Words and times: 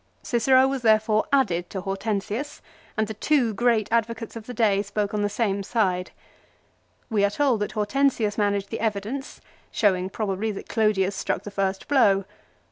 Cicero 0.23 0.67
was 0.67 0.81
therefore 0.81 1.25
added 1.31 1.69
to 1.69 1.81
Hortensius, 1.81 2.63
and 2.97 3.05
the 3.05 3.13
two 3.13 3.53
great 3.53 3.87
advocates 3.91 4.35
of 4.35 4.47
the 4.47 4.53
day 4.55 4.81
spoke 4.81 5.13
on 5.13 5.21
the 5.21 5.29
same 5.29 5.61
side. 5.61 6.09
We 7.11 7.23
are 7.23 7.29
told 7.29 7.59
that 7.59 7.73
Hortensius 7.73 8.35
managed 8.35 8.71
the 8.71 8.79
evidence, 8.79 9.41
showing, 9.69 10.09
probably, 10.09 10.49
that 10.53 10.67
Clodius 10.67 11.15
struck 11.15 11.43
the 11.43 11.51
first 11.51 11.87
blow. 11.87 12.25